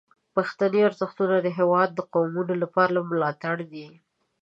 پښتني 0.35 0.79
ارزښتونه 0.89 1.35
د 1.41 1.47
هیواد 1.57 1.89
د 1.93 1.99
قومونو 2.13 2.53
لپاره 2.63 3.07
ملاتړ 3.11 3.57
دي. 3.71 3.87